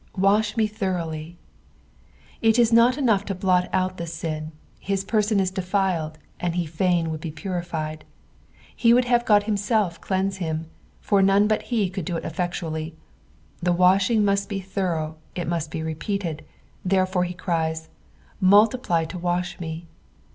Walk 0.17 0.57
me 0.57 0.67
tkroug/Jjf." 0.67 1.35
It 2.41 2.57
is 2.57 2.73
not 2.73 2.97
enough 2.97 3.23
to 3.25 3.35
blot 3.35 3.69
out 3.71 3.97
the 3.97 4.07
sin; 4.07 4.51
his 4.79 5.05
persan 5.05 5.39
is 5.39 5.51
defiled, 5.51 6.17
and 6.39 6.55
he 6.55 6.65
fain 6.65 7.11
would 7.11 7.21
be 7.21 7.29
purified. 7.29 8.03
He 8.75 8.95
would 8.95 9.05
have 9.05 9.25
God 9.25 9.43
himself 9.43 10.01
cleanse 10.01 10.37
him, 10.37 10.65
fur 11.01 11.21
none 11.21 11.47
but 11.47 11.61
he 11.69 11.87
could 11.91 12.05
do 12.05 12.17
it 12.17 12.25
effectually. 12.25 12.95
The 13.61 13.73
washing 13.73 14.25
must 14.25 14.49
be 14.49 14.59
thorough, 14.59 15.17
it 15.35 15.47
must 15.47 15.69
be 15.69 15.83
repeated, 15.83 16.43
therefore 16.83 17.25
he 17.25 17.35
cries," 17.35 17.87
Multiply 18.55 19.05
to 19.05 19.19
wash 19.19 19.59
me." 19.59 19.85